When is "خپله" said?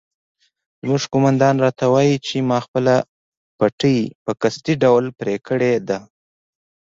2.65-2.95